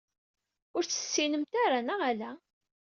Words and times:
Ur 0.75 0.83
tt-tessinemt 0.83 1.53
ara, 1.65 1.79
neɣ 1.81 1.99
ala? 2.09 2.31